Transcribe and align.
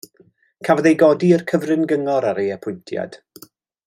Cafodd 0.67 0.87
ei 0.91 0.95
godi 1.03 1.29
i'r 1.37 1.45
Cyfrin 1.51 1.85
Gyngor 1.91 2.29
ar 2.31 2.41
ei 2.45 2.51
apwyntiad. 2.57 3.23